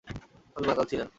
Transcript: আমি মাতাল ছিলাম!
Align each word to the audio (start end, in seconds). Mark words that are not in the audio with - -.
আমি 0.55 0.65
মাতাল 0.67 0.85
ছিলাম! 0.91 1.07